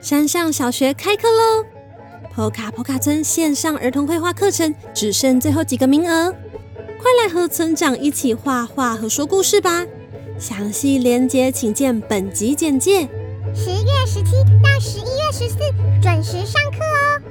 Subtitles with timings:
[0.00, 1.64] 山上小学开课喽
[2.34, 9.84] ！p 卡 k 卡村线上儿童绘画课程只剩最后几个名额，快来和村长一起画画和说故事吧！
[10.38, 13.08] 详细连接请见本集简介。
[13.54, 14.32] 十月十七
[14.62, 15.56] 到十一月十四
[16.02, 17.22] 准时上课哦。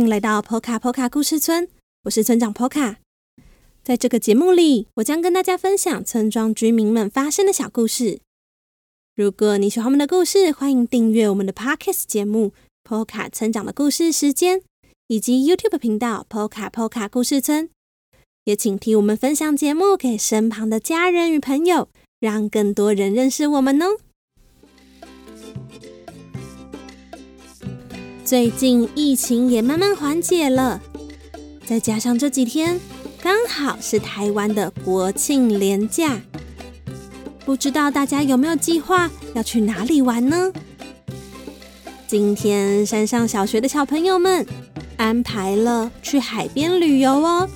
[0.00, 1.68] 欢迎来到 Poka Poka 故事村，
[2.04, 2.96] 我是村长 Poka。
[3.82, 8.20] 在这个节目里，我将跟大家分享村庄居民们发生的小故事。
[9.14, 14.62] 如果你喜欢我们的故事，欢迎订阅我们的 Podcast 节目 Poka 村长的故事时间，
[15.08, 17.68] 以及 YouTube 频道 Poka Poka 故事村。
[18.44, 23.98] 也请替我们分享节目给身旁的家人与朋友，让更多人认识我们哦。
[28.30, 30.80] 最近疫情也慢慢缓解了，
[31.66, 32.78] 再加上这几天
[33.20, 36.16] 刚好是台湾的国庆连假，
[37.44, 40.52] 不知道大家有没有计划要去哪里玩呢？
[42.06, 44.46] 今天山上小学的小朋友们
[44.96, 47.48] 安排了去海边旅游哦。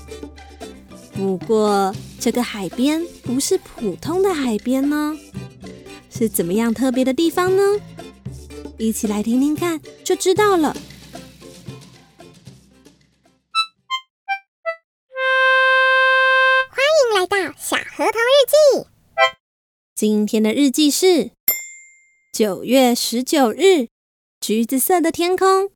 [1.12, 5.16] 不过这个海边不是普通的海边呢，
[6.10, 7.62] 是怎么样特别的地方呢？
[8.76, 10.74] 一起来听听看，就知道了。
[16.70, 18.86] 欢迎来到小河童日记。
[19.94, 21.30] 今天的日记是
[22.32, 23.88] 九月十九日，
[24.40, 25.70] 橘子色的天空。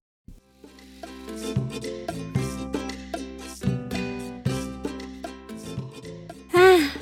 [6.51, 6.93] 啊，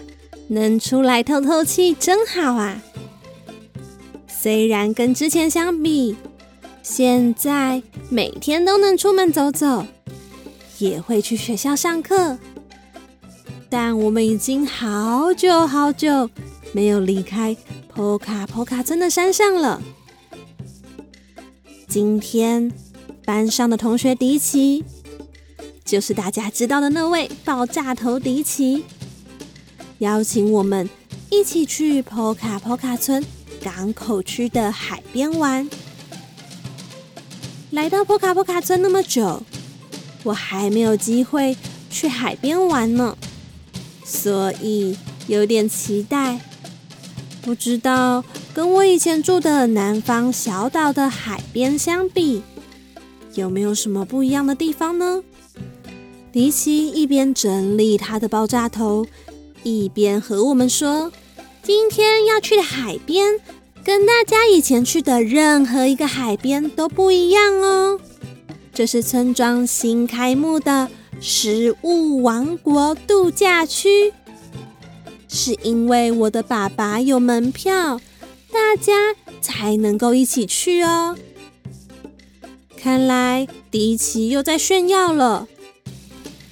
[0.49, 2.83] 能出来透透气，真好啊！
[4.39, 6.15] 虽然跟之前相比，
[6.83, 9.85] 现在每天都能出门走走，
[10.79, 12.39] 也会去学校上课，
[13.69, 16.31] 但我们已经好久好久
[16.73, 17.57] 没有离开
[17.89, 19.83] 坡卡坡卡村的山上了。
[21.89, 22.71] 今天
[23.25, 24.85] 班上的同学迪奇，
[25.85, 28.85] 就是大家知道的那位爆炸头迪奇，
[29.99, 30.89] 邀请我们
[31.31, 33.25] 一起去坡卡坡卡村。
[33.67, 35.69] 港口区的海边玩，
[37.73, 39.43] 来到波卡波卡村那么久，
[40.23, 41.57] 我还没有机会
[41.91, 43.19] 去海边玩呢，
[44.05, 44.97] 所以
[45.27, 46.39] 有点期待。
[47.43, 52.45] 不知道跟我以前住的南方小岛的海边相比，
[53.35, 55.25] 有没有什么不一样的地方呢？
[56.33, 59.05] 迪奇一边整理他的爆炸头，
[59.65, 61.11] 一边和我们说
[61.65, 63.41] ：“今天要去的海边。”
[63.87, 68.01] 跟大家以前去的任何一个海边都不一样哦。
[68.75, 74.13] 这是村庄新开幕的食物王国度假区，
[75.29, 78.01] 是因为我的爸爸有门票，
[78.51, 81.17] 大家才能够一起去哦。
[82.77, 85.47] 看来迪奇又在炫耀了，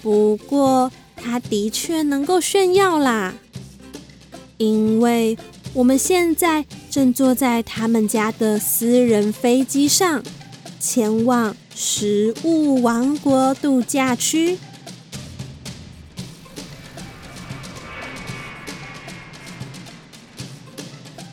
[0.00, 3.34] 不过他的确能够炫耀啦，
[4.58, 5.36] 因为。
[5.72, 6.64] 我们现在
[6.94, 10.22] 正坐在他们家的私人飞机上，
[10.78, 14.56] 前往食物王国度假区。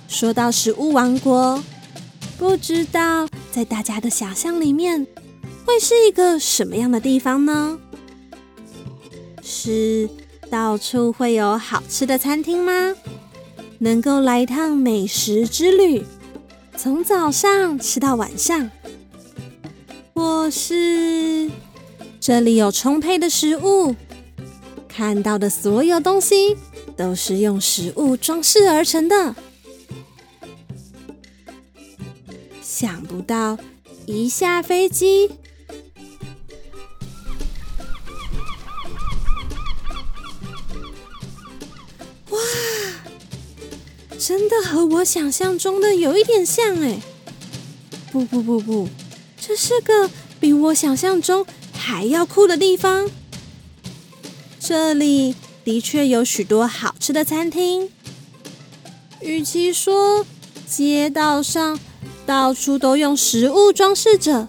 [0.08, 1.64] 说到食物王国，
[2.40, 5.06] 不知道在大家的想象里面，
[5.64, 7.78] 会是一个什么样的地方呢？
[9.44, 10.10] 是
[10.50, 12.96] 到处会有好吃的餐厅吗？
[13.84, 16.06] 能够来一趟美食之旅，
[16.78, 18.70] 从早上吃到晚上，
[20.14, 21.50] 或是
[22.20, 23.96] 这里有充沛的食物，
[24.88, 26.56] 看到的所有东西
[26.96, 29.36] 都是用食物装饰而成的。
[32.62, 33.58] 想不到
[34.06, 35.32] 一下飞机。
[44.32, 47.02] 真的和我想象中的有一点像哎！
[48.14, 48.88] 不不不不，
[49.38, 53.12] 这是个比我想象中还要酷的地方。
[54.58, 55.36] 这里
[55.66, 57.90] 的确有许多好吃的餐厅。
[59.20, 60.26] 与其说
[60.66, 61.78] 街道上
[62.26, 64.48] 到处都用食物装饰着，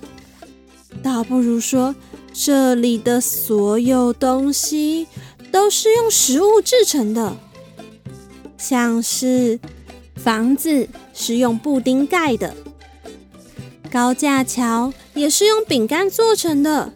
[1.02, 1.92] 倒不如说
[2.32, 5.08] 这里的所有东西
[5.50, 7.36] 都是用食物制成的，
[8.62, 9.58] 像是
[10.14, 12.54] 房子是用布丁盖的，
[13.90, 16.92] 高架桥也是用饼干做成的，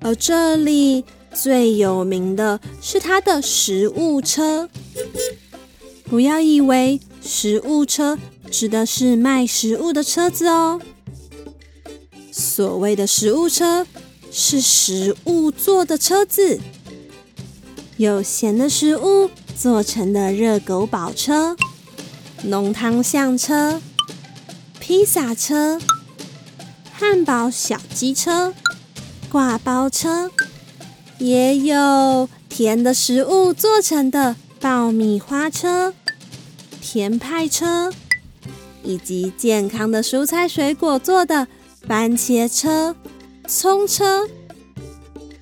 [0.00, 4.68] 而这里最有名的是它的食物车。
[6.02, 8.18] 不要以为食物车
[8.50, 10.80] 指的是卖食物的车子哦，
[12.32, 13.86] 所谓的食物车。
[14.30, 16.60] 是食物做的车子，
[17.96, 21.56] 有咸的食物做成的热狗堡车、
[22.44, 23.82] 浓汤象车、
[24.78, 25.80] 披萨车、
[26.92, 28.54] 汉堡小鸡车、
[29.28, 30.30] 挂包车，
[31.18, 35.92] 也有甜的食物做成的爆米花车、
[36.80, 37.92] 甜派车，
[38.84, 41.48] 以及健康的蔬菜水果做的
[41.88, 42.94] 番茄车。
[43.48, 44.28] 葱车，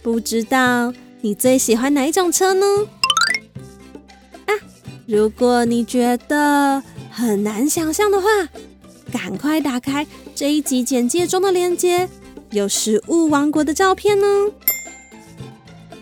[0.03, 2.65] 不知道你最喜欢哪一种车呢？
[5.07, 8.27] 如果你觉得很难想象的话，
[9.13, 12.09] 赶快打开这一集简介中的链接，
[12.51, 14.53] 有食物王国的照片哦。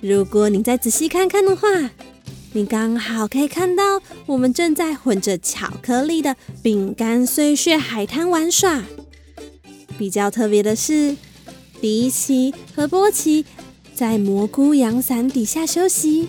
[0.00, 1.68] 如果你再仔细看看的话，
[2.52, 8.82] 你刚好可以看到我们正在混着巧克力的饼干碎屑海滩玩耍。
[9.98, 11.16] 比较特别的是。
[11.80, 13.44] 迪奇和波奇
[13.94, 16.28] 在蘑菇阳伞底下休息，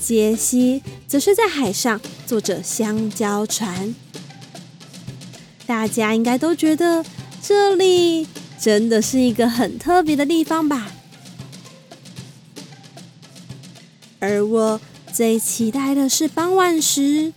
[0.00, 3.94] 杰西则是在海上坐着香蕉船。
[5.66, 7.04] 大家应该都觉得
[7.42, 8.26] 这里
[8.58, 10.92] 真的是一个很特别的地方吧？
[14.18, 14.80] 而我
[15.12, 17.32] 最期待的是傍晚时，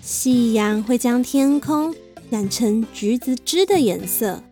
[0.00, 1.94] 夕阳会将天空
[2.30, 4.42] 染成橘子汁的颜色。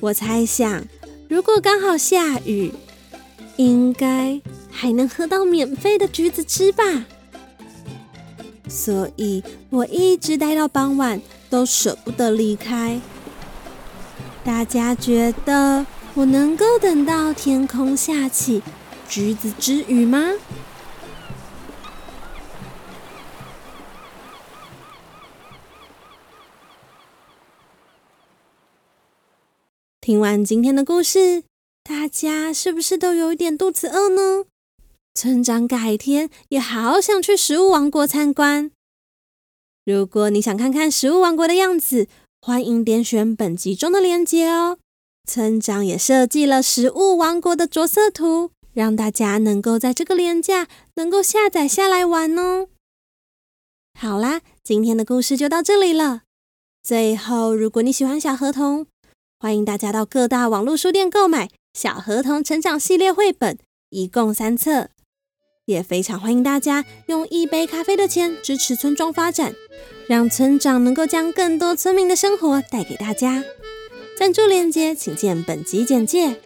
[0.00, 0.84] 我猜想，
[1.28, 2.72] 如果刚好下雨，
[3.56, 7.06] 应该还能喝到免费的橘子汁吧。
[8.68, 13.00] 所以我一直待到傍晚都舍不得离开。
[14.44, 15.84] 大家觉得
[16.14, 18.62] 我能够等到天空下起
[19.08, 20.30] 橘子之雨吗？
[30.00, 31.44] 听完今天的故事，
[31.84, 34.44] 大家是不是都有一点肚子饿呢？
[35.20, 38.70] 村长改天也好想去食物王国参观。
[39.84, 42.08] 如果你想看看食物王国的样子，
[42.40, 44.78] 欢迎点选本集中的链接哦。
[45.28, 52.68] 村长也设计了食物王国的着色图，让大家能够在这个廉价能够下载下来玩哦。
[53.92, 56.22] 好啦，今天的故事就到这里了。
[56.82, 58.86] 最后，如果你喜欢小河童，
[59.38, 63.58] 欢迎大家到各大网络书店购买《小河童成长系列》绘本，
[63.90, 64.88] 一共三册。
[65.64, 69.54] 也非常欢迎大家用一杯咖啡的钱支持村庄发展，
[70.08, 73.44] 让村长能够将更多村民的生活带给大家。
[74.18, 76.40] 赞助链接请见本集简介。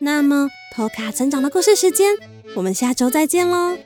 [0.00, 2.16] 那么，托卡村长的故事时间，
[2.54, 3.76] 我们下周再见喽！